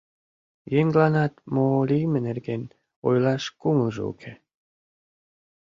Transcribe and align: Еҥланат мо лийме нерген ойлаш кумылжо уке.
Еҥланат 0.79 1.33
мо 1.53 1.65
лийме 1.89 2.19
нерген 2.27 2.63
ойлаш 3.07 3.43
кумылжо 3.59 4.03
уке. 4.11 4.31